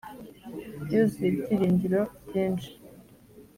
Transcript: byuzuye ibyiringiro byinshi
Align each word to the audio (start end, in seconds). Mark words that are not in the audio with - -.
byuzuye 0.83 1.27
ibyiringiro 1.33 2.01
byinshi 2.27 2.69